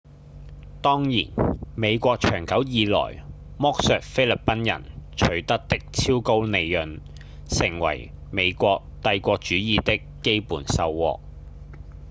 [0.81, 1.25] 當然
[1.75, 3.23] 美國長久以來
[3.59, 4.83] 剝削菲律賓人
[5.15, 7.01] 取得的超高利潤
[7.45, 11.19] 成為美國帝國主義的基本收穫